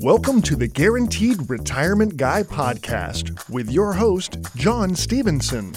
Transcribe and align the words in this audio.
Welcome 0.00 0.40
to 0.42 0.54
the 0.54 0.70
Guaranteed 0.72 1.50
Retirement 1.50 2.16
Guy 2.16 2.44
podcast 2.44 3.50
with 3.50 3.68
your 3.68 3.92
host, 3.92 4.38
John 4.54 4.94
Stevenson. 4.94 5.72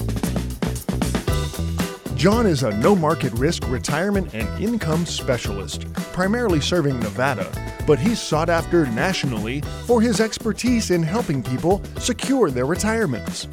John 2.16 2.46
is 2.46 2.62
a 2.62 2.78
no 2.78 2.96
market 2.96 3.34
risk 3.34 3.68
retirement 3.70 4.36
and 4.36 4.64
income 4.64 5.08
specialist, 5.08 5.92
primarily 5.94 6.62
serving 6.62 7.00
Nevada, 7.00 7.52
but 7.88 7.98
he's 7.98 8.22
sought 8.22 8.52
after 8.52 8.86
nationally 8.86 9.62
for 9.88 10.00
his 10.00 10.22
expertise 10.22 10.92
in 10.92 11.02
helping 11.02 11.42
people 11.42 11.82
secure 11.98 12.52
their 12.52 12.68
retirements. 12.68 13.48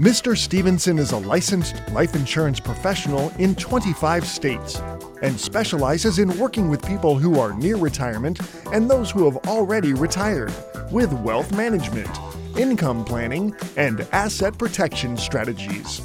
Mr. 0.00 0.36
Stevenson 0.36 0.98
is 0.98 1.12
a 1.12 1.18
licensed 1.18 1.76
life 1.92 2.16
insurance 2.16 2.58
professional 2.58 3.30
in 3.38 3.54
25 3.54 4.26
states 4.26 4.80
and 5.24 5.40
specializes 5.40 6.18
in 6.18 6.38
working 6.38 6.68
with 6.68 6.86
people 6.86 7.18
who 7.18 7.40
are 7.40 7.54
near 7.54 7.76
retirement 7.76 8.38
and 8.72 8.90
those 8.90 9.10
who 9.10 9.24
have 9.24 9.38
already 9.48 9.94
retired 9.94 10.52
with 10.90 11.10
wealth 11.20 11.50
management, 11.52 12.10
income 12.58 13.02
planning, 13.06 13.56
and 13.78 14.02
asset 14.12 14.58
protection 14.58 15.16
strategies. 15.16 16.02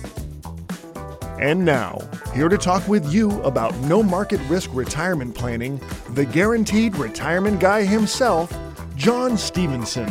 And 1.38 1.66
now, 1.66 2.00
here 2.34 2.48
to 2.48 2.58
talk 2.58 2.88
with 2.88 3.14
you 3.14 3.42
about 3.42 3.76
no 3.80 4.02
market 4.02 4.40
risk 4.48 4.70
retirement 4.74 5.36
planning, 5.36 5.82
the 6.12 6.24
guaranteed 6.24 6.96
retirement 6.96 7.60
guy 7.60 7.84
himself, 7.84 8.58
John 8.96 9.38
Stevenson. 9.38 10.10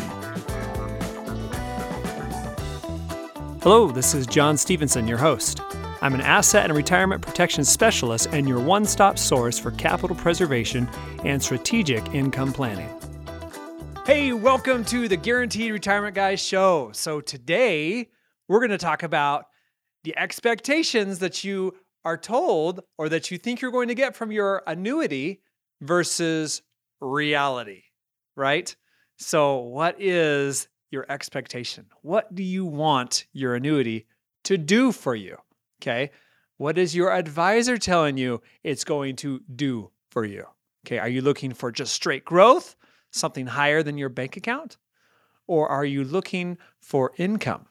Hello, 3.62 3.90
this 3.90 4.12
is 4.15 4.27
John 4.27 4.59
Stevenson, 4.59 5.09
your 5.09 5.18
host. 5.18 5.62
I'm 6.01 6.15
an 6.15 6.20
asset 6.20 6.66
and 6.66 6.77
retirement 6.77 7.23
protection 7.23 7.65
specialist 7.65 8.29
and 8.30 8.48
your 8.48 8.61
one 8.61 8.84
stop 8.84 9.19
source 9.19 9.59
for 9.59 9.73
capital 9.73 10.15
preservation 10.15 10.88
and 11.24 11.43
strategic 11.43 12.15
income 12.15 12.52
planning. 12.52 12.88
Hey, 14.07 14.32
welcome 14.32 14.85
to 14.87 15.09
the 15.09 15.16
Guaranteed 15.16 15.73
Retirement 15.73 16.15
Guys 16.15 16.40
show. 16.40 16.90
So, 16.93 17.21
today 17.21 18.10
we're 18.49 18.60
going 18.60 18.71
to 18.71 18.79
talk 18.79 19.02
about 19.02 19.46
the 20.05 20.16
expectations 20.16 21.18
that 21.18 21.43
you 21.43 21.74
are 22.05 22.16
told 22.16 22.80
or 22.96 23.09
that 23.09 23.33
you 23.33 23.37
think 23.37 23.60
you're 23.60 23.73
going 23.73 23.88
to 23.88 23.95
get 23.96 24.15
from 24.15 24.30
your 24.30 24.62
annuity 24.68 25.43
versus 25.80 26.62
reality, 27.01 27.83
right? 28.37 28.74
So, 29.16 29.57
what 29.57 30.01
is 30.01 30.68
your 30.93 31.07
expectation? 31.09 31.87
What 32.02 32.33
do 32.33 32.45
you 32.45 32.65
want 32.65 33.27
your 33.33 33.57
annuity 33.57 34.07
to 34.45 34.57
do 34.57 34.93
for 34.93 35.16
you? 35.16 35.38
Okay. 35.80 36.10
What 36.57 36.76
is 36.76 36.95
your 36.95 37.12
advisor 37.12 37.79
telling 37.79 38.16
you 38.16 38.43
it's 38.65 38.84
going 38.84 39.16
to 39.16 39.40
do 39.54 39.90
for 40.10 40.24
you? 40.24 40.45
Okay. 40.87 40.98
Are 40.98 41.09
you 41.09 41.23
looking 41.23 41.52
for 41.52 41.71
just 41.71 41.93
straight 41.93 42.24
growth, 42.24 42.76
something 43.12 43.46
higher 43.46 43.82
than 43.82 43.99
your 43.99 44.09
bank 44.09 44.37
account? 44.37 44.76
Or 45.46 45.68
are 45.68 45.84
you 45.84 46.04
looking 46.04 46.59
for 46.80 47.12
income? 47.16 47.66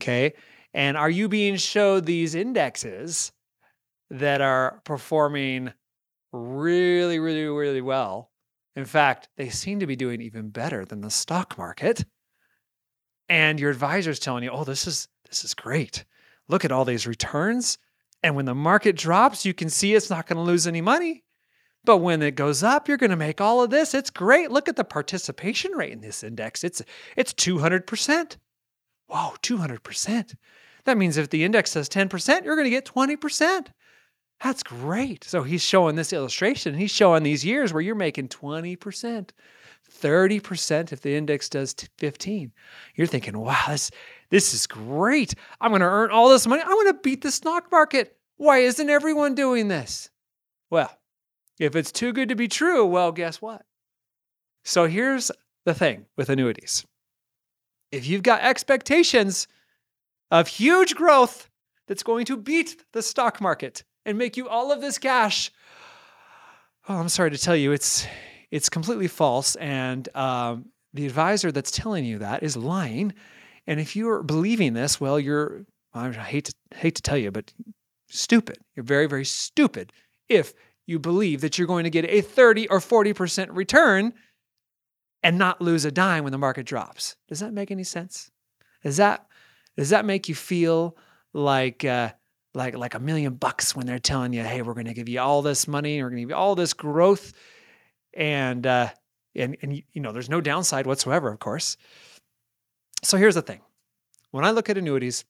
Okay. 0.00 0.34
And 0.72 0.96
are 0.96 1.10
you 1.10 1.28
being 1.28 1.56
showed 1.56 2.04
these 2.04 2.34
indexes 2.34 3.32
that 4.10 4.40
are 4.40 4.80
performing 4.84 5.72
really, 6.32 7.20
really, 7.20 7.46
really 7.46 7.80
well? 7.80 8.30
In 8.74 8.84
fact, 8.84 9.28
they 9.36 9.50
seem 9.50 9.78
to 9.78 9.86
be 9.86 9.94
doing 9.94 10.20
even 10.20 10.50
better 10.50 10.84
than 10.84 11.00
the 11.00 11.10
stock 11.10 11.56
market. 11.56 12.04
And 13.28 13.60
your 13.60 13.70
advisor 13.70 14.10
is 14.10 14.18
telling 14.18 14.42
you, 14.42 14.50
oh, 14.50 14.64
this 14.64 14.86
is 14.88 15.08
this 15.28 15.44
is 15.44 15.54
great 15.54 16.04
look 16.48 16.64
at 16.64 16.72
all 16.72 16.84
these 16.84 17.06
returns. 17.06 17.78
And 18.22 18.36
when 18.36 18.46
the 18.46 18.54
market 18.54 18.96
drops, 18.96 19.44
you 19.44 19.54
can 19.54 19.68
see 19.68 19.94
it's 19.94 20.10
not 20.10 20.26
going 20.26 20.36
to 20.36 20.42
lose 20.42 20.66
any 20.66 20.80
money. 20.80 21.24
But 21.84 21.98
when 21.98 22.22
it 22.22 22.34
goes 22.34 22.62
up, 22.62 22.88
you're 22.88 22.96
going 22.96 23.10
to 23.10 23.16
make 23.16 23.40
all 23.40 23.62
of 23.62 23.70
this. 23.70 23.92
It's 23.92 24.10
great. 24.10 24.50
Look 24.50 24.68
at 24.68 24.76
the 24.76 24.84
participation 24.84 25.72
rate 25.72 25.92
in 25.92 26.00
this 26.00 26.24
index. 26.24 26.64
It's 26.64 26.82
it's 27.16 27.34
200%. 27.34 28.36
Whoa, 29.06 29.34
200%. 29.42 30.34
That 30.84 30.96
means 30.96 31.16
if 31.16 31.28
the 31.28 31.44
index 31.44 31.72
says 31.72 31.88
10%, 31.88 32.44
you're 32.44 32.56
going 32.56 32.64
to 32.64 32.70
get 32.70 32.86
20%. 32.86 33.66
That's 34.42 34.62
great. 34.62 35.24
So 35.24 35.42
he's 35.42 35.62
showing 35.62 35.96
this 35.96 36.12
illustration. 36.12 36.74
He's 36.74 36.90
showing 36.90 37.22
these 37.22 37.44
years 37.44 37.72
where 37.72 37.82
you're 37.82 37.94
making 37.94 38.28
20%. 38.28 39.30
30% 39.92 40.92
if 40.92 41.00
the 41.02 41.14
index 41.14 41.48
does 41.48 41.74
15. 41.98 42.52
You're 42.94 43.06
thinking, 43.06 43.38
wow, 43.38 43.64
this, 43.68 43.90
this 44.34 44.52
is 44.52 44.66
great. 44.66 45.32
I'm 45.60 45.70
going 45.70 45.80
to 45.80 45.86
earn 45.86 46.10
all 46.10 46.28
this 46.28 46.44
money. 46.44 46.60
I 46.60 46.68
want 46.68 46.88
to 46.88 47.08
beat 47.08 47.22
the 47.22 47.30
stock 47.30 47.70
market. 47.70 48.16
Why 48.36 48.58
isn't 48.58 48.90
everyone 48.90 49.36
doing 49.36 49.68
this? 49.68 50.10
Well, 50.70 50.90
if 51.60 51.76
it's 51.76 51.92
too 51.92 52.12
good 52.12 52.30
to 52.30 52.34
be 52.34 52.48
true, 52.48 52.84
well, 52.84 53.12
guess 53.12 53.40
what? 53.40 53.62
So 54.64 54.88
here's 54.88 55.30
the 55.64 55.72
thing 55.72 56.06
with 56.16 56.30
annuities 56.30 56.84
if 57.92 58.08
you've 58.08 58.24
got 58.24 58.42
expectations 58.42 59.46
of 60.32 60.48
huge 60.48 60.96
growth 60.96 61.48
that's 61.86 62.02
going 62.02 62.24
to 62.24 62.36
beat 62.36 62.84
the 62.92 63.02
stock 63.02 63.40
market 63.40 63.84
and 64.04 64.18
make 64.18 64.36
you 64.36 64.48
all 64.48 64.72
of 64.72 64.80
this 64.80 64.98
cash, 64.98 65.52
well, 66.88 66.98
I'm 66.98 67.08
sorry 67.08 67.30
to 67.30 67.38
tell 67.38 67.54
you, 67.54 67.70
it's 67.70 68.04
it's 68.50 68.68
completely 68.68 69.06
false. 69.06 69.54
And 69.54 70.08
um, 70.16 70.72
the 70.92 71.06
advisor 71.06 71.52
that's 71.52 71.70
telling 71.70 72.04
you 72.04 72.18
that 72.18 72.42
is 72.42 72.56
lying. 72.56 73.14
And 73.66 73.80
if 73.80 73.96
you're 73.96 74.22
believing 74.22 74.74
this, 74.74 75.00
well, 75.00 75.18
you're, 75.18 75.64
I 75.92 76.10
hate 76.10 76.46
to, 76.46 76.54
hate 76.76 76.96
to 76.96 77.02
tell 77.02 77.16
you, 77.16 77.30
but 77.30 77.52
stupid. 78.08 78.58
You're 78.74 78.84
very, 78.84 79.06
very 79.06 79.24
stupid 79.24 79.92
if 80.28 80.52
you 80.86 80.98
believe 80.98 81.40
that 81.40 81.56
you're 81.56 81.66
going 81.66 81.84
to 81.84 81.90
get 81.90 82.04
a 82.04 82.20
30 82.20 82.68
or 82.68 82.78
40% 82.78 83.48
return 83.52 84.12
and 85.22 85.38
not 85.38 85.62
lose 85.62 85.84
a 85.84 85.90
dime 85.90 86.24
when 86.24 86.32
the 86.32 86.38
market 86.38 86.66
drops. 86.66 87.16
Does 87.28 87.40
that 87.40 87.54
make 87.54 87.70
any 87.70 87.84
sense? 87.84 88.30
Does 88.82 88.98
that, 88.98 89.26
does 89.76 89.90
that 89.90 90.04
make 90.04 90.28
you 90.28 90.34
feel 90.34 90.96
like, 91.32 91.84
uh, 91.84 92.10
like, 92.52 92.76
like 92.76 92.94
a 92.94 93.00
million 93.00 93.34
bucks 93.34 93.74
when 93.74 93.86
they're 93.86 93.98
telling 93.98 94.34
you, 94.34 94.42
hey, 94.42 94.60
we're 94.60 94.74
going 94.74 94.86
to 94.86 94.94
give 94.94 95.08
you 95.08 95.20
all 95.20 95.40
this 95.40 95.66
money, 95.66 96.02
we're 96.02 96.10
going 96.10 96.18
to 96.18 96.22
give 96.22 96.30
you 96.30 96.36
all 96.36 96.54
this 96.54 96.74
growth 96.74 97.32
and 98.16 98.66
uh, 98.66 98.88
and 99.34 99.56
and 99.62 99.76
you 99.92 100.00
know 100.00 100.12
there's 100.12 100.30
no 100.30 100.40
downside 100.40 100.86
whatsoever, 100.86 101.30
of 101.30 101.38
course. 101.40 101.76
So 103.04 103.16
here's 103.16 103.34
the 103.34 103.42
thing: 103.42 103.60
when 104.30 104.44
I 104.44 104.50
look 104.50 104.68
at 104.68 104.78
annuities, 104.78 105.24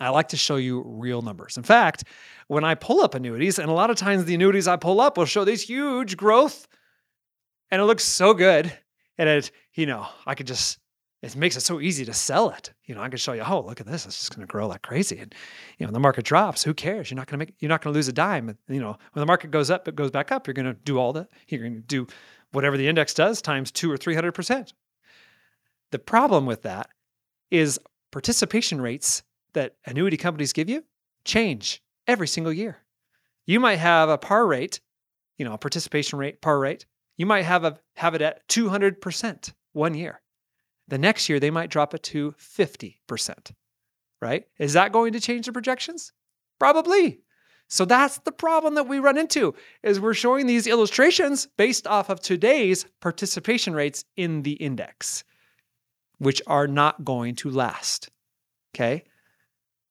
I 0.00 0.10
like 0.10 0.28
to 0.28 0.36
show 0.36 0.56
you 0.56 0.82
real 0.82 1.22
numbers. 1.22 1.56
In 1.56 1.62
fact, 1.62 2.04
when 2.48 2.64
I 2.64 2.74
pull 2.74 3.00
up 3.02 3.14
annuities, 3.14 3.58
and 3.58 3.70
a 3.70 3.74
lot 3.74 3.90
of 3.90 3.96
times 3.96 4.24
the 4.24 4.34
annuities 4.34 4.68
I 4.68 4.76
pull 4.76 5.00
up 5.00 5.16
will 5.16 5.26
show 5.26 5.44
this 5.44 5.62
huge 5.62 6.16
growth, 6.16 6.66
and 7.70 7.80
it 7.80 7.84
looks 7.84 8.04
so 8.04 8.34
good, 8.34 8.72
and 9.16 9.28
it 9.28 9.50
you 9.74 9.86
know 9.86 10.06
I 10.26 10.34
could 10.34 10.46
just 10.46 10.78
it 11.22 11.34
makes 11.34 11.56
it 11.56 11.60
so 11.60 11.80
easy 11.80 12.04
to 12.04 12.14
sell 12.14 12.50
it. 12.50 12.72
You 12.84 12.94
know, 12.94 13.00
I 13.00 13.08
can 13.08 13.18
show 13.18 13.32
you, 13.32 13.42
oh, 13.44 13.60
look 13.60 13.80
at 13.80 13.86
this. 13.86 14.06
It's 14.06 14.18
just 14.18 14.36
going 14.36 14.46
to 14.46 14.50
grow 14.50 14.68
like 14.68 14.82
crazy. 14.82 15.18
And, 15.18 15.34
you 15.78 15.84
know, 15.84 15.88
when 15.88 15.94
the 15.94 16.00
market 16.00 16.24
drops, 16.24 16.62
who 16.62 16.74
cares? 16.74 17.10
You're 17.10 17.16
not 17.16 17.26
going 17.26 17.40
to 17.40 17.46
make, 17.46 17.54
you're 17.58 17.70
not 17.70 17.82
going 17.82 17.92
to 17.92 17.96
lose 17.96 18.06
a 18.06 18.12
dime. 18.12 18.50
And, 18.50 18.58
you 18.68 18.80
know, 18.80 18.98
when 19.12 19.20
the 19.20 19.26
market 19.26 19.50
goes 19.50 19.70
up, 19.70 19.88
it 19.88 19.96
goes 19.96 20.10
back 20.10 20.30
up. 20.30 20.46
You're 20.46 20.54
going 20.54 20.66
to 20.66 20.74
do 20.74 20.98
all 20.98 21.12
the 21.12 21.26
you're 21.48 21.62
going 21.62 21.74
to 21.74 21.80
do 21.80 22.06
whatever 22.52 22.76
the 22.76 22.86
index 22.86 23.14
does 23.14 23.40
times 23.42 23.70
two 23.70 23.90
or 23.90 23.96
300%. 23.96 24.72
The 25.96 26.00
problem 26.00 26.44
with 26.44 26.60
that 26.60 26.90
is 27.50 27.80
participation 28.12 28.82
rates 28.82 29.22
that 29.54 29.76
annuity 29.86 30.18
companies 30.18 30.52
give 30.52 30.68
you 30.68 30.84
change 31.24 31.82
every 32.06 32.28
single 32.28 32.52
year. 32.52 32.84
You 33.46 33.60
might 33.60 33.76
have 33.76 34.10
a 34.10 34.18
par 34.18 34.46
rate, 34.46 34.82
you 35.38 35.46
know, 35.46 35.54
a 35.54 35.58
participation 35.58 36.18
rate, 36.18 36.42
par 36.42 36.58
rate. 36.58 36.84
You 37.16 37.24
might 37.24 37.44
have 37.44 37.64
a 37.64 37.78
have 37.94 38.14
it 38.14 38.20
at 38.20 38.46
200% 38.48 39.54
one 39.72 39.94
year. 39.94 40.20
The 40.86 40.98
next 40.98 41.30
year, 41.30 41.40
they 41.40 41.50
might 41.50 41.70
drop 41.70 41.94
it 41.94 42.02
to 42.02 42.32
50%, 42.32 43.52
right? 44.20 44.46
Is 44.58 44.74
that 44.74 44.92
going 44.92 45.14
to 45.14 45.20
change 45.20 45.46
the 45.46 45.52
projections? 45.52 46.12
Probably. 46.58 47.20
So 47.68 47.86
that's 47.86 48.18
the 48.18 48.32
problem 48.32 48.74
that 48.74 48.86
we 48.86 48.98
run 48.98 49.16
into 49.16 49.54
is 49.82 49.98
we're 49.98 50.12
showing 50.12 50.46
these 50.46 50.66
illustrations 50.66 51.48
based 51.56 51.86
off 51.86 52.10
of 52.10 52.20
today's 52.20 52.84
participation 53.00 53.72
rates 53.72 54.04
in 54.14 54.42
the 54.42 54.52
index, 54.52 55.24
which 56.18 56.42
are 56.46 56.66
not 56.66 57.04
going 57.04 57.34
to 57.36 57.50
last. 57.50 58.10
Okay? 58.74 59.04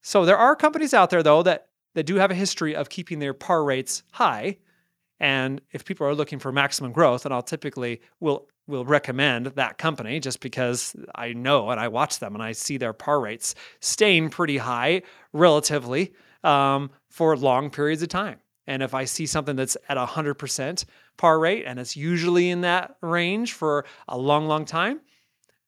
So 0.01 0.25
there 0.25 0.37
are 0.37 0.55
companies 0.55 0.93
out 0.93 1.09
there 1.09 1.23
though 1.23 1.43
that 1.43 1.67
that 1.95 2.05
do 2.05 2.15
have 2.15 2.29
a 2.29 2.35
history 2.35 2.75
of 2.75 2.89
keeping 2.89 3.19
their 3.19 3.33
par 3.33 3.63
rates 3.63 4.03
high. 4.11 4.57
And 5.19 5.61
if 5.71 5.85
people 5.85 6.05
are 6.05 6.13
looking 6.13 6.39
for 6.39 6.51
maximum 6.51 6.91
growth, 6.91 7.25
and 7.25 7.33
I'll 7.33 7.41
typically 7.41 8.01
will 8.19 8.47
will 8.67 8.85
recommend 8.85 9.47
that 9.47 9.77
company 9.77 10.19
just 10.19 10.39
because 10.39 10.95
I 11.13 11.33
know 11.33 11.69
and 11.69 11.79
I 11.79 11.87
watch 11.87 12.19
them 12.19 12.33
and 12.33 12.43
I 12.43 12.51
see 12.53 12.77
their 12.77 12.93
par 12.93 13.19
rates 13.19 13.53
staying 13.79 14.29
pretty 14.29 14.57
high 14.57 15.03
relatively 15.33 16.13
um, 16.43 16.89
for 17.09 17.37
long 17.37 17.69
periods 17.69 18.01
of 18.01 18.09
time. 18.09 18.39
And 18.67 18.81
if 18.81 18.95
I 18.95 19.05
see 19.05 19.27
something 19.27 19.55
that's 19.55 19.77
at 19.87 19.97
100% 19.97 20.85
par 21.17 21.39
rate 21.39 21.65
and 21.67 21.79
it's 21.79 21.95
usually 21.95 22.49
in 22.49 22.61
that 22.61 22.97
range 23.01 23.53
for 23.53 23.85
a 24.07 24.17
long, 24.17 24.47
long 24.47 24.65
time, 24.65 25.01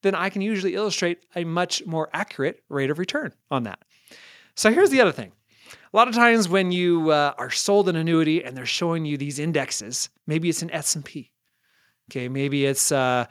then 0.03 0.15
I 0.15 0.29
can 0.29 0.41
usually 0.41 0.75
illustrate 0.75 1.19
a 1.35 1.43
much 1.43 1.85
more 1.85 2.09
accurate 2.13 2.63
rate 2.69 2.89
of 2.89 2.99
return 2.99 3.33
on 3.51 3.63
that. 3.63 3.79
So 4.55 4.71
here's 4.71 4.89
the 4.89 5.01
other 5.01 5.11
thing 5.11 5.31
a 5.93 5.97
lot 5.97 6.07
of 6.07 6.15
times 6.15 6.49
when 6.49 6.71
you 6.71 7.11
uh, 7.11 7.33
are 7.37 7.49
sold 7.49 7.89
an 7.89 7.95
annuity 7.95 8.43
and 8.43 8.55
they're 8.55 8.65
showing 8.65 9.05
you 9.05 9.17
these 9.17 9.39
indexes, 9.39 10.09
maybe 10.25 10.49
it's 10.49 10.61
an 10.61 10.71
S&P. 10.71 11.31
Okay, 12.09 12.29
maybe 12.29 12.65
it's 12.65 12.91
uh 12.91 13.25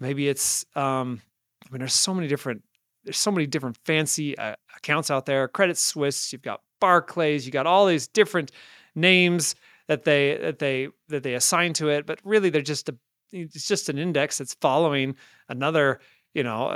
maybe 0.00 0.28
it's 0.28 0.64
um 0.74 1.22
I 1.64 1.70
mean 1.70 1.78
there's 1.78 1.94
so 1.94 2.12
many 2.12 2.26
different 2.26 2.62
there's 3.04 3.18
so 3.18 3.30
many 3.30 3.46
different 3.46 3.78
fancy 3.84 4.36
uh, 4.36 4.56
accounts 4.76 5.10
out 5.10 5.26
there. 5.26 5.46
Credit 5.46 5.78
Suisse, 5.78 6.32
you've 6.32 6.42
got 6.42 6.60
Barclays, 6.80 7.46
you 7.46 7.52
got 7.52 7.66
all 7.66 7.86
these 7.86 8.08
different 8.08 8.50
names 8.96 9.54
that 9.86 10.04
they 10.04 10.36
that 10.38 10.58
they 10.58 10.88
that 11.08 11.22
they 11.22 11.34
assign 11.34 11.72
to 11.74 11.88
it, 11.88 12.04
but 12.04 12.18
really 12.24 12.50
they're 12.50 12.62
just 12.62 12.88
a 12.88 12.96
it's 13.32 13.68
just 13.68 13.88
an 13.88 13.98
index 13.98 14.38
that's 14.38 14.54
following 14.54 15.14
another 15.48 16.00
you 16.34 16.42
know 16.42 16.68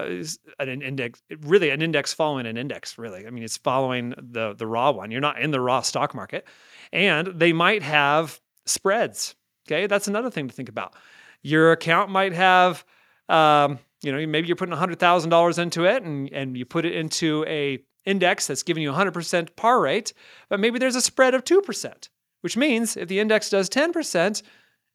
an 0.58 0.82
index 0.82 1.22
really 1.42 1.70
an 1.70 1.82
index 1.82 2.12
following 2.12 2.46
an 2.46 2.56
index 2.56 2.98
really. 2.98 3.26
I 3.26 3.30
mean 3.30 3.44
it's 3.44 3.56
following 3.56 4.14
the 4.16 4.54
the 4.54 4.66
raw 4.66 4.90
one. 4.90 5.10
You're 5.10 5.20
not 5.20 5.40
in 5.40 5.50
the 5.50 5.60
raw 5.60 5.80
stock 5.80 6.14
market. 6.14 6.46
And 6.92 7.28
they 7.28 7.52
might 7.52 7.82
have 7.82 8.40
spreads 8.66 9.34
okay? 9.70 9.86
That's 9.86 10.08
another 10.08 10.30
thing 10.30 10.48
to 10.48 10.54
think 10.54 10.68
about. 10.68 10.94
Your 11.42 11.72
account 11.72 12.10
might 12.10 12.32
have 12.32 12.84
um, 13.28 13.78
you 14.02 14.12
know 14.12 14.26
maybe 14.26 14.46
you're 14.46 14.56
putting 14.56 14.74
$100000 14.74 15.58
into 15.58 15.84
it 15.84 16.02
and, 16.02 16.32
and 16.32 16.56
you 16.56 16.64
put 16.64 16.84
it 16.84 16.94
into 16.94 17.44
a 17.46 17.78
index 18.04 18.46
that's 18.46 18.62
giving 18.62 18.82
you 18.82 18.90
100% 18.90 19.56
par 19.56 19.80
rate 19.80 20.12
but 20.48 20.58
maybe 20.58 20.78
there's 20.78 20.96
a 20.96 21.02
spread 21.02 21.34
of 21.34 21.44
2% 21.44 22.08
which 22.40 22.56
means 22.56 22.96
if 22.96 23.08
the 23.08 23.20
index 23.20 23.50
does 23.50 23.68
10% 23.68 24.42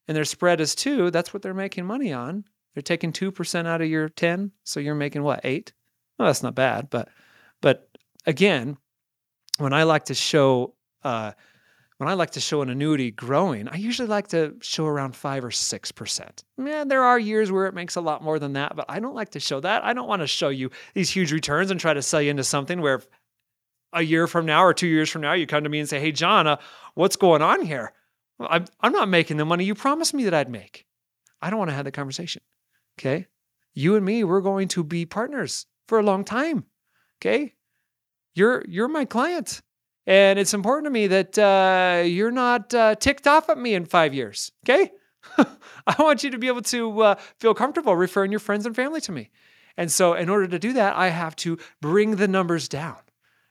and 0.07 0.17
their 0.17 0.25
spread 0.25 0.59
is 0.59 0.73
2 0.73 1.11
that's 1.11 1.33
what 1.33 1.43
they're 1.43 1.53
making 1.53 1.85
money 1.85 2.11
on 2.11 2.43
they're 2.75 2.83
taking 2.83 3.11
2% 3.11 3.65
out 3.65 3.81
of 3.81 3.87
your 3.87 4.09
10, 4.09 4.51
so 4.63 4.79
you're 4.79 4.93
making 4.93 5.23
what, 5.23 5.41
8? 5.43 5.73
Well, 6.19 6.27
that's 6.27 6.43
not 6.43 6.55
bad, 6.55 6.89
but 6.89 7.09
but 7.61 7.89
again, 8.25 8.77
when 9.57 9.73
I 9.73 9.83
like 9.83 10.05
to 10.05 10.13
show 10.13 10.75
uh, 11.03 11.31
when 11.97 12.09
I 12.09 12.13
like 12.13 12.31
to 12.31 12.41
show 12.41 12.61
an 12.61 12.69
annuity 12.69 13.11
growing, 13.11 13.69
I 13.69 13.75
usually 13.75 14.07
like 14.07 14.27
to 14.29 14.55
show 14.61 14.85
around 14.85 15.15
five 15.15 15.45
or 15.45 15.51
six 15.51 15.91
percent. 15.91 16.43
Man, 16.57 16.87
there 16.89 17.03
are 17.03 17.17
years 17.17 17.51
where 17.51 17.67
it 17.67 17.73
makes 17.73 17.95
a 17.95 18.01
lot 18.01 18.23
more 18.23 18.39
than 18.39 18.53
that, 18.53 18.75
but 18.75 18.85
I 18.89 18.99
don't 18.99 19.15
like 19.15 19.31
to 19.31 19.39
show 19.39 19.59
that. 19.61 19.83
I 19.83 19.93
don't 19.93 20.07
want 20.07 20.21
to 20.21 20.27
show 20.27 20.49
you 20.49 20.71
these 20.93 21.09
huge 21.09 21.31
returns 21.31 21.71
and 21.71 21.79
try 21.79 21.93
to 21.93 22.01
sell 22.01 22.21
you 22.21 22.31
into 22.31 22.43
something 22.43 22.81
where 22.81 23.01
a 23.93 24.01
year 24.01 24.27
from 24.27 24.45
now 24.45 24.63
or 24.63 24.73
two 24.73 24.87
years 24.87 25.09
from 25.09 25.21
now 25.21 25.33
you 25.33 25.47
come 25.47 25.63
to 25.63 25.69
me 25.69 25.79
and 25.79 25.87
say, 25.87 25.99
"Hey, 25.99 26.11
John, 26.11 26.47
uh, 26.47 26.57
what's 26.95 27.15
going 27.15 27.41
on 27.41 27.61
here? 27.61 27.93
I'm 28.39 28.65
I'm 28.81 28.91
not 28.91 29.07
making 29.07 29.37
the 29.37 29.45
money 29.45 29.63
you 29.63 29.75
promised 29.75 30.13
me 30.13 30.25
that 30.25 30.33
I'd 30.33 30.49
make." 30.49 30.85
I 31.41 31.49
don't 31.49 31.59
want 31.59 31.69
to 31.69 31.75
have 31.75 31.85
that 31.85 31.91
conversation. 31.91 32.41
Okay. 32.99 33.27
You 33.73 33.95
and 33.95 34.05
me, 34.05 34.23
we're 34.23 34.41
going 34.41 34.67
to 34.69 34.83
be 34.83 35.05
partners 35.05 35.65
for 35.87 35.99
a 35.99 36.03
long 36.03 36.23
time. 36.23 36.65
Okay. 37.19 37.53
You're, 38.33 38.63
you're 38.67 38.87
my 38.87 39.05
client. 39.05 39.61
And 40.07 40.37
it's 40.37 40.53
important 40.53 40.85
to 40.85 40.91
me 40.91 41.07
that 41.07 41.37
uh, 41.37 42.03
you're 42.05 42.31
not 42.31 42.73
uh, 42.73 42.95
ticked 42.95 43.27
off 43.27 43.49
at 43.49 43.57
me 43.57 43.73
in 43.73 43.85
five 43.85 44.13
years. 44.13 44.51
Okay. 44.63 44.91
I 45.37 45.95
want 45.99 46.23
you 46.23 46.29
to 46.31 46.37
be 46.37 46.47
able 46.47 46.61
to 46.63 47.01
uh, 47.01 47.15
feel 47.39 47.53
comfortable 47.53 47.95
referring 47.95 48.31
your 48.31 48.39
friends 48.39 48.65
and 48.65 48.75
family 48.75 49.01
to 49.01 49.11
me. 49.11 49.31
And 49.77 49.91
so, 49.91 50.13
in 50.13 50.29
order 50.29 50.47
to 50.47 50.59
do 50.59 50.73
that, 50.73 50.95
I 50.95 51.09
have 51.09 51.35
to 51.37 51.57
bring 51.81 52.15
the 52.15 52.27
numbers 52.27 52.69
down. 52.69 52.97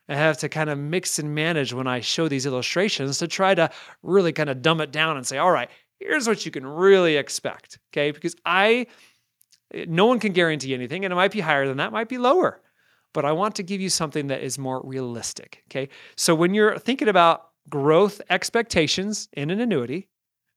I 0.07 0.15
have 0.15 0.37
to 0.39 0.49
kind 0.49 0.69
of 0.69 0.77
mix 0.77 1.19
and 1.19 1.35
manage 1.35 1.73
when 1.73 1.87
I 1.87 1.99
show 1.99 2.27
these 2.27 2.45
illustrations 2.45 3.17
to 3.19 3.27
try 3.27 3.53
to 3.55 3.69
really 4.01 4.31
kind 4.31 4.49
of 4.49 4.61
dumb 4.61 4.81
it 4.81 4.91
down 4.91 5.17
and 5.17 5.25
say, 5.25 5.37
all 5.37 5.51
right, 5.51 5.69
here's 5.99 6.27
what 6.27 6.45
you 6.45 6.51
can 6.51 6.65
really 6.65 7.17
expect. 7.17 7.79
Okay. 7.91 8.11
Because 8.11 8.35
I 8.45 8.87
no 9.87 10.05
one 10.05 10.19
can 10.19 10.31
guarantee 10.31 10.73
anything, 10.73 11.05
and 11.05 11.11
it 11.11 11.15
might 11.15 11.31
be 11.31 11.41
higher 11.41 11.67
than 11.67 11.77
that, 11.77 11.91
might 11.91 12.09
be 12.09 12.17
lower. 12.17 12.61
But 13.13 13.25
I 13.25 13.31
want 13.31 13.55
to 13.55 13.63
give 13.63 13.81
you 13.81 13.89
something 13.89 14.27
that 14.27 14.41
is 14.41 14.57
more 14.57 14.81
realistic. 14.85 15.63
Okay. 15.69 15.89
So 16.15 16.35
when 16.35 16.53
you're 16.53 16.77
thinking 16.77 17.07
about 17.07 17.49
growth 17.69 18.21
expectations 18.29 19.29
in 19.33 19.49
an 19.49 19.59
annuity 19.59 20.09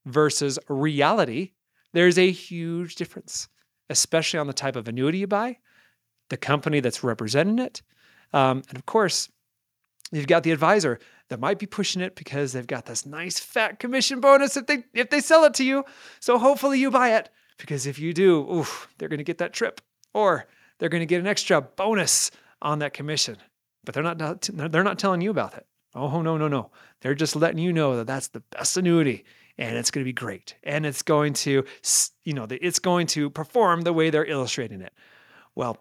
versus 0.05 0.59
reality, 0.67 1.51
there's 1.93 2.17
a 2.17 2.31
huge 2.31 2.95
difference, 2.95 3.47
especially 3.89 4.39
on 4.39 4.47
the 4.47 4.53
type 4.53 4.75
of 4.75 4.87
annuity 4.87 5.19
you 5.19 5.27
buy, 5.27 5.57
the 6.29 6.37
company 6.37 6.79
that's 6.79 7.03
representing 7.03 7.59
it. 7.59 7.81
Um, 8.33 8.63
and 8.69 8.77
of 8.77 8.85
course, 8.85 9.29
you've 10.11 10.27
got 10.27 10.43
the 10.43 10.51
advisor 10.51 10.99
that 11.29 11.39
might 11.39 11.59
be 11.59 11.65
pushing 11.65 12.01
it 12.01 12.15
because 12.15 12.53
they've 12.53 12.67
got 12.67 12.85
this 12.85 13.05
nice 13.05 13.39
fat 13.39 13.79
commission 13.79 14.19
bonus 14.19 14.57
if 14.57 14.65
they 14.67 14.83
if 14.93 15.09
they 15.09 15.21
sell 15.21 15.45
it 15.45 15.53
to 15.55 15.63
you. 15.63 15.85
So 16.19 16.37
hopefully 16.37 16.79
you 16.79 16.91
buy 16.91 17.15
it. 17.15 17.29
Because 17.59 17.85
if 17.85 17.99
you 17.99 18.13
do, 18.13 18.49
oof, 18.51 18.87
they're 18.97 19.09
going 19.09 19.19
to 19.19 19.23
get 19.23 19.37
that 19.37 19.53
trip 19.53 19.81
or 20.13 20.47
they're 20.79 20.89
going 20.89 21.01
to 21.01 21.05
get 21.05 21.19
an 21.19 21.27
extra 21.27 21.61
bonus 21.61 22.31
on 22.61 22.79
that 22.79 22.93
commission. 22.93 23.37
But 23.83 23.93
they're 23.93 24.03
not 24.03 24.49
they're 24.53 24.83
not 24.83 24.99
telling 24.99 25.21
you 25.21 25.29
about 25.29 25.53
it. 25.55 25.65
Oh 25.93 26.21
no, 26.21 26.37
no, 26.37 26.47
no. 26.47 26.71
They're 27.01 27.15
just 27.15 27.35
letting 27.35 27.59
you 27.59 27.73
know 27.73 27.97
that 27.97 28.07
that's 28.07 28.29
the 28.29 28.41
best 28.51 28.77
annuity 28.77 29.25
and 29.57 29.77
it's 29.77 29.91
going 29.91 30.03
to 30.03 30.09
be 30.09 30.13
great. 30.13 30.55
And 30.63 30.85
it's 30.85 31.01
going 31.01 31.33
to 31.33 31.65
you 32.23 32.33
know, 32.33 32.47
it's 32.49 32.79
going 32.79 33.07
to 33.07 33.29
perform 33.29 33.81
the 33.81 33.93
way 33.93 34.09
they're 34.09 34.25
illustrating 34.25 34.81
it. 34.81 34.93
Well, 35.55 35.77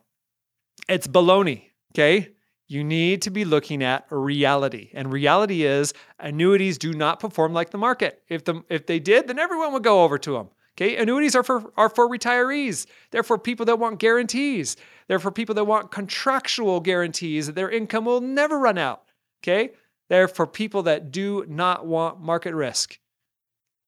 it's 0.88 1.06
baloney, 1.06 1.64
okay? 1.92 2.30
You 2.66 2.84
need 2.84 3.22
to 3.22 3.30
be 3.30 3.44
looking 3.44 3.82
at 3.82 4.06
reality. 4.10 4.90
And 4.92 5.12
reality 5.12 5.62
is 5.62 5.94
annuities 6.18 6.78
do 6.78 6.92
not 6.92 7.18
perform 7.18 7.52
like 7.52 7.70
the 7.70 7.78
market. 7.78 8.22
If 8.28 8.44
the 8.44 8.62
if 8.68 8.86
they 8.86 8.98
did, 8.98 9.26
then 9.26 9.38
everyone 9.38 9.72
would 9.72 9.84
go 9.84 10.04
over 10.04 10.18
to 10.18 10.32
them. 10.32 10.48
Okay, 10.78 10.96
annuities 10.96 11.34
are 11.34 11.42
for 11.42 11.72
are 11.76 11.88
for 11.88 12.08
retirees. 12.08 12.86
They're 13.10 13.24
for 13.24 13.36
people 13.36 13.66
that 13.66 13.80
want 13.80 13.98
guarantees. 13.98 14.76
They're 15.08 15.18
for 15.18 15.32
people 15.32 15.56
that 15.56 15.64
want 15.64 15.90
contractual 15.90 16.78
guarantees 16.78 17.46
that 17.46 17.56
their 17.56 17.68
income 17.68 18.04
will 18.04 18.20
never 18.20 18.56
run 18.58 18.78
out. 18.78 19.02
Okay? 19.42 19.70
They're 20.08 20.28
for 20.28 20.46
people 20.46 20.84
that 20.84 21.10
do 21.10 21.44
not 21.48 21.84
want 21.86 22.20
market 22.20 22.54
risk. 22.54 22.98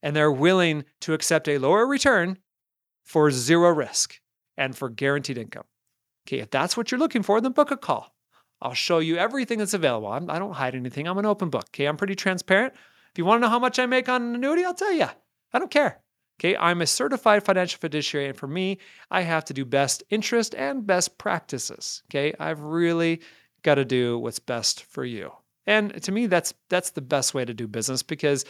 And 0.03 0.17
they're 0.17 0.33
willing 0.33 0.85
to 1.03 1.15
accept 1.15 1.47
a 1.47 1.59
lower 1.59 1.87
return 1.87 2.39
for 3.05 3.31
zero 3.31 3.71
risk 3.71 4.21
and 4.57 4.77
for 4.77 4.89
guaranteed 4.89 5.39
income. 5.39 5.65
Okay, 6.27 6.41
if 6.41 6.51
that's 6.51 6.77
what 6.77 6.91
you're 6.91 6.99
looking 6.99 7.23
for, 7.23 7.41
then 7.41 7.53
book 7.53 7.71
a 7.71 7.77
call. 7.77 8.13
I'll 8.61 8.75
show 8.75 8.99
you 8.99 9.17
everything 9.17 9.59
that's 9.59 9.75
available. 9.75 10.09
I'm, 10.09 10.29
I 10.29 10.35
do 10.35 10.47
not 10.47 10.57
hide 10.57 10.75
anything. 10.75 11.07
I'm 11.07 11.19
an 11.19 11.27
open 11.27 11.51
book. 11.51 11.67
Okay, 11.69 11.87
I'm 11.87 11.97
pretty 11.97 12.15
transparent. 12.15 12.75
If 12.75 13.19
you 13.19 13.25
want 13.25 13.41
to 13.41 13.47
know 13.47 13.51
how 13.51 13.59
much 13.59 13.79
I 13.79 13.87
make 13.87 14.09
on 14.09 14.23
an 14.23 14.35
annuity, 14.35 14.65
I'll 14.65 14.75
tell 14.75 14.93
you. 14.93 15.09
I 15.53 15.59
don't 15.59 15.71
care. 15.71 16.01
Okay, 16.41 16.57
I'm 16.57 16.81
a 16.81 16.87
certified 16.87 17.45
financial 17.45 17.79
fiduciary, 17.79 18.27
and 18.27 18.37
for 18.37 18.47
me, 18.47 18.79
I 19.11 19.21
have 19.21 19.45
to 19.47 19.53
do 19.53 19.67
best 19.67 20.03
interest 20.09 20.55
and 20.55 20.87
best 20.87 21.19
practices. 21.19 22.03
Okay, 22.09 22.33
I've 22.41 22.61
really 22.61 23.21
got 23.63 23.75
to 23.75 23.85
do 23.85 24.19
what's 24.19 24.39
best 24.39 24.85
for 24.85 25.05
you. 25.05 25.33
And 25.67 26.03
to 26.03 26.11
me, 26.11 26.27
that's 26.27 26.55
that's 26.71 26.91
the 26.91 27.03
best 27.03 27.35
way 27.35 27.45
to 27.45 27.53
do 27.53 27.69
business 27.69 28.03
because 28.03 28.47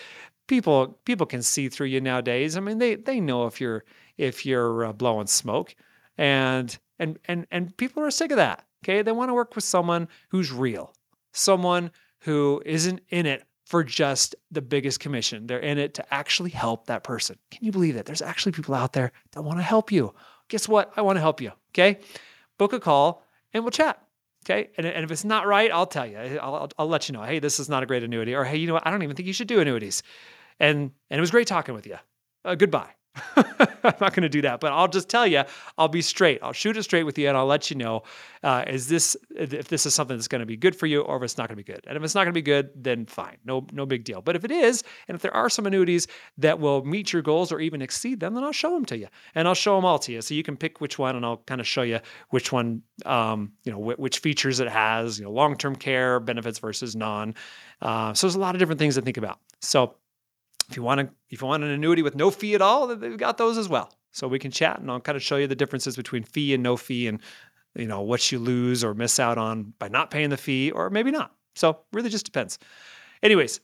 people 0.47 1.01
people 1.05 1.27
can 1.27 1.43
see 1.43 1.69
through 1.69 1.89
you 1.89 2.01
nowadays. 2.01 2.57
I 2.57 2.61
mean, 2.61 2.79
they 2.79 2.95
they 2.95 3.21
know 3.21 3.47
if 3.47 3.61
you're 3.61 3.85
if 4.17 4.47
you're 4.47 4.85
uh, 4.85 4.93
blowing 4.93 5.27
smoke, 5.27 5.75
and 6.17 6.79
and 7.01 7.19
and 7.25 7.49
and 7.51 7.77
people 7.77 8.05
are 8.05 8.11
sick 8.13 8.31
of 8.31 8.37
that. 8.37 8.65
Okay, 8.85 9.03
they 9.03 9.13
want 9.13 9.31
to 9.31 9.35
work 9.35 9.57
with 9.57 9.65
someone 9.65 10.07
who's 10.29 10.53
real, 10.53 10.95
someone 11.33 11.91
who 12.21 12.63
isn't 12.65 13.01
in 13.09 13.27
it 13.27 13.45
for 13.71 13.85
just 13.85 14.35
the 14.51 14.61
biggest 14.61 14.99
commission. 14.99 15.47
They're 15.47 15.61
in 15.61 15.79
it 15.79 15.95
to 15.95 16.13
actually 16.13 16.51
help 16.51 16.87
that 16.87 17.05
person. 17.05 17.39
Can 17.53 17.65
you 17.65 17.71
believe 17.71 17.95
that? 17.95 18.05
There's 18.05 18.21
actually 18.21 18.51
people 18.51 18.75
out 18.75 18.95
there 18.95 19.13
that 19.31 19.43
want 19.43 19.61
to 19.61 19.63
help 19.63 19.93
you. 19.93 20.13
Guess 20.49 20.69
what? 20.69 20.93
I 20.97 21.03
want 21.03 21.19
to 21.19 21.21
help 21.21 21.41
you. 21.41 21.53
Okay. 21.71 22.01
Book 22.59 22.73
a 22.73 22.81
call 22.81 23.25
and 23.55 23.63
we'll 23.63 23.71
chat. 23.71 24.03
Okay. 24.45 24.71
And, 24.77 24.85
and 24.85 25.05
if 25.05 25.13
it's 25.13 25.25
not 25.25 25.47
right, 25.47 25.71
I'll 25.71 25.87
tell 25.87 26.05
you. 26.05 26.19
I'll, 26.19 26.57
I'll, 26.57 26.71
I'll 26.81 26.89
let 26.89 27.09
you 27.09 27.13
know. 27.13 27.23
Hey, 27.23 27.39
this 27.39 27.61
is 27.61 27.69
not 27.69 27.85
a 27.85 27.87
great 27.87 28.03
annuity. 28.03 28.35
Or 28.35 28.43
hey, 28.43 28.57
you 28.57 28.67
know 28.67 28.75
what? 28.75 28.85
I 28.85 28.91
don't 28.91 29.05
even 29.05 29.15
think 29.15 29.29
you 29.29 29.33
should 29.33 29.47
do 29.47 29.61
annuities. 29.61 30.03
And 30.59 30.91
and 31.09 31.19
it 31.19 31.21
was 31.21 31.31
great 31.31 31.47
talking 31.47 31.73
with 31.73 31.87
you. 31.87 31.97
Uh, 32.45 32.57
goodbye. 32.57 32.91
I'm 33.37 33.95
not 34.01 34.15
going 34.15 34.23
to 34.23 34.29
do 34.29 34.43
that, 34.43 34.61
but 34.61 34.73
I'll 34.73 34.89
just 34.89 35.09
tell 35.09 35.27
you, 35.27 35.43
I'll 35.79 35.89
be 35.89 36.03
straight. 36.03 36.41
I'll 36.43 36.53
shoot 36.53 36.77
it 36.77 36.83
straight 36.83 37.05
with 37.05 37.19
you, 37.19 37.29
and 37.29 37.37
I'll 37.37 37.47
let 37.47 37.71
you 37.71 37.77
know 37.77 38.03
uh, 38.43 38.65
is 38.67 38.89
this 38.89 39.17
if 39.37 39.69
this 39.69 39.87
is 39.87 39.95
something 39.95 40.17
that's 40.17 40.29
going 40.29 40.41
to 40.41 40.47
be 40.47 40.57
good 40.57 40.75
for 40.77 40.87
you, 40.87 41.01
or 41.03 41.17
if 41.17 41.23
it's 41.23 41.39
not 41.39 41.49
going 41.49 41.57
to 41.57 41.65
be 41.65 41.73
good. 41.73 41.85
And 41.87 41.97
if 41.97 42.03
it's 42.03 42.15
not 42.15 42.25
going 42.25 42.33
to 42.33 42.39
be 42.39 42.43
good, 42.43 42.71
then 42.75 43.07
fine, 43.07 43.39
no 43.45 43.67
no 43.73 43.87
big 43.87 44.05
deal. 44.05 44.23
But 44.23 44.37
if 44.37 44.45
it 44.45 44.51
is, 44.51 44.83
and 45.09 45.15
if 45.15 45.23
there 45.23 45.35
are 45.35 45.49
some 45.49 45.67
annuities 45.67 46.07
that 46.39 46.59
will 46.59 46.85
meet 46.85 47.13
your 47.13 47.23
goals 47.23 47.53
or 47.53 47.61
even 47.61 47.83
exceed 47.83 48.21
them, 48.21 48.35
then 48.35 48.45
I'll 48.45 48.53
show 48.53 48.73
them 48.75 48.85
to 48.87 48.97
you, 48.97 49.09
and 49.35 49.49
I'll 49.49 49.55
show 49.55 49.77
them 49.77 49.85
all 49.85 49.99
to 50.01 50.13
you, 50.13 50.23
so 50.23 50.35
you 50.35 50.43
can 50.43 50.57
pick 50.57 50.81
which 50.81 50.99
one, 50.99 51.17
and 51.17 51.25
I'll 51.25 51.39
kind 51.47 51.61
of 51.61 51.67
show 51.67 51.83
you 51.83 52.01
which 52.31 52.53
one, 52.53 52.83
um, 53.05 53.53
you 53.65 53.73
know, 53.73 53.79
which 53.79 54.19
features 54.19 54.61
it 54.61 54.69
has, 54.69 55.19
you 55.19 55.25
know, 55.25 55.33
long 55.33 55.57
term 55.57 55.77
care 55.77 56.21
benefits 56.21 56.59
versus 56.59 56.97
non. 56.97 57.35
Uh, 57.83 58.13
so 58.15 58.27
there's 58.27 58.35
a 58.35 58.41
lot 58.41 58.55
of 58.55 58.59
different 58.59 58.79
things 58.79 58.95
to 58.95 59.03
think 59.03 59.17
about. 59.17 59.39
So 59.61 59.97
if 60.71 60.77
you 60.77 60.83
want 60.83 61.01
to, 61.01 61.11
if 61.31 61.43
you 61.43 61.49
want 61.49 61.65
an 61.65 61.71
annuity 61.71 62.03
with 62.03 62.15
no 62.15 62.31
fee 62.31 62.55
at 62.55 62.63
all, 62.63 62.87
they've 62.87 63.17
got 63.17 63.39
those 63.39 63.59
as 63.59 63.69
well. 63.69 63.93
So 64.13 64.29
we 64.29 64.39
can 64.39 64.51
chat, 64.51 64.81
and 64.81 64.91
I'll 64.91 65.01
kind 65.01 65.17
of 65.17 65.23
show 65.23 65.37
you 65.37 65.47
the 65.47 65.55
differences 65.55 65.97
between 65.97 66.23
fee 66.23 66.55
and 66.55 66.63
no 66.63 66.77
fee, 66.77 67.09
and 67.09 67.21
you 67.75 67.87
know 67.87 68.01
what 68.01 68.31
you 68.31 68.39
lose 68.39 68.83
or 68.85 68.95
miss 68.95 69.21
out 69.21 69.39
on 69.39 69.75
by 69.79 69.89
not 69.89 70.11
paying 70.11 70.31
the 70.31 70.37
fee, 70.37 70.71
or 70.71 70.91
maybe 70.91 71.11
not. 71.11 71.33
So 71.55 71.81
really 71.93 72.09
just 72.09 72.25
depends. 72.25 72.59
Anyways, 73.23 73.61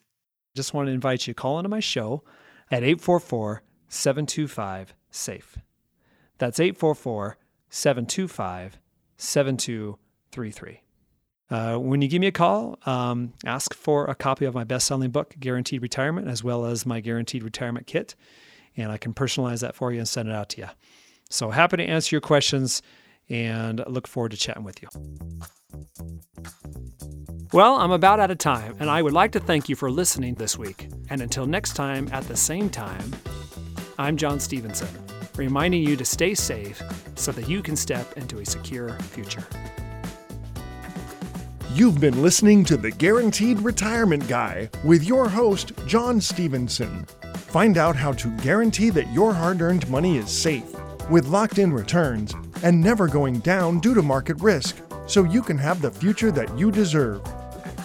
just 0.55 0.75
want 0.75 0.89
to 0.89 0.93
invite 0.93 1.27
you 1.27 1.35
to 1.35 1.41
call 1.41 1.59
into 1.59 1.69
my 1.69 1.81
show 1.81 2.25
at 2.71 2.83
844 2.83 3.63
725 3.89 4.95
SAFE. 5.11 5.59
That's 6.39 6.61
844 6.61 7.39
725 7.71 8.79
7233. 9.17 10.86
Uh, 11.49 11.77
when 11.77 12.03
you 12.03 12.09
give 12.09 12.21
me 12.21 12.27
a 12.27 12.33
call, 12.33 12.79
um, 12.87 13.33
ask 13.45 13.73
for 13.73 14.07
a 14.07 14.15
copy 14.15 14.45
of 14.45 14.55
my 14.55 14.65
best 14.65 14.87
selling 14.87 15.11
book, 15.11 15.35
Guaranteed 15.39 15.81
Retirement, 15.81 16.29
as 16.29 16.43
well 16.43 16.67
as 16.67 16.85
my 16.85 17.01
Guaranteed 17.01 17.45
Retirement 17.45 17.87
Kit, 17.87 18.15
and 18.77 18.91
I 18.91 18.99
can 18.99 19.15
personalize 19.15 19.61
that 19.61 19.77
for 19.77 19.93
you 19.93 19.99
and 19.99 20.09
send 20.09 20.29
it 20.29 20.35
out 20.35 20.49
to 20.51 20.63
you. 20.63 20.69
So 21.31 21.51
happy 21.51 21.77
to 21.79 21.85
answer 21.85 22.15
your 22.15 22.21
questions 22.21 22.83
and 23.29 23.83
look 23.87 24.07
forward 24.07 24.33
to 24.33 24.37
chatting 24.37 24.65
with 24.65 24.83
you. 24.83 24.89
Well, 27.53 27.77
I'm 27.77 27.93
about 27.93 28.19
out 28.21 28.31
of 28.31 28.39
time, 28.39 28.77
and 28.81 28.91
I 28.91 29.03
would 29.03 29.13
like 29.13 29.33
to 29.33 29.41
thank 29.41 29.69
you 29.69 29.77
for 29.77 29.91
listening 29.91 30.35
this 30.35 30.59
week. 30.59 30.89
And 31.11 31.23
until 31.23 31.47
next 31.47 31.75
time 31.75 32.09
at 32.13 32.25
the 32.25 32.37
same 32.37 32.69
time, 32.69 33.15
I'm 33.99 34.17
John 34.17 34.41
Stevenson, 34.41 34.89
reminding 35.37 35.83
you 35.83 35.97
to 35.97 36.05
stay 36.05 36.35
safe 36.35 36.83
so 37.15 37.33
that 37.33 37.49
you 37.49 37.63
can 37.63 37.77
step 37.77 38.17
into 38.17 38.41
a 38.41 38.45
secure 38.45 38.91
future. 38.99 39.47
You've 41.77 42.01
been 42.01 42.23
listening 42.23 42.65
to 42.65 42.79
the 42.79 42.91
Guaranteed 42.91 43.61
Retirement 43.61 44.27
Guy 44.27 44.71
with 44.83 45.05
your 45.05 45.29
host, 45.29 45.73
John 45.87 46.23
Stevenson. 46.23 47.05
Find 47.35 47.77
out 47.77 47.95
how 47.95 48.13
to 48.13 48.35
guarantee 48.39 48.89
that 48.89 49.13
your 49.13 49.35
hard 49.35 49.61
earned 49.61 49.87
money 49.91 50.17
is 50.17 50.31
safe, 50.31 50.65
with 51.11 51.27
locked 51.27 51.59
in 51.59 51.75
returns, 51.75 52.33
and 52.63 52.81
never 52.81 53.07
going 53.07 53.41
down 53.41 53.81
due 53.81 53.93
to 53.93 54.01
market 54.01 54.41
risk, 54.41 54.81
so 55.07 55.25
you 55.25 55.43
can 55.43 55.59
have 55.59 55.83
the 55.83 55.91
future 55.91 56.31
that 56.31 56.59
you 56.59 56.73
deserve. 56.73 57.23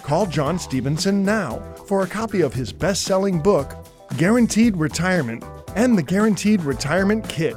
Call 0.02 0.24
John 0.24 0.58
Stevenson 0.58 1.22
now 1.22 1.58
for 1.86 2.02
a 2.02 2.08
copy 2.08 2.40
of 2.40 2.54
his 2.54 2.72
best 2.72 3.02
selling 3.02 3.42
book, 3.42 3.74
Guaranteed 4.16 4.74
Retirement, 4.74 5.44
and 5.76 5.98
the 5.98 6.02
Guaranteed 6.02 6.62
Retirement 6.62 7.28
Kit 7.28 7.56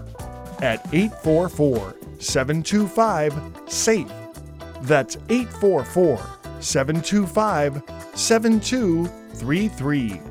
at 0.62 0.86
844 0.94 1.96
725 2.20 3.72
SAFE. 3.72 4.25
That's 4.82 5.18
844 5.30 6.18
725 6.62 7.84
7233. 8.16 10.22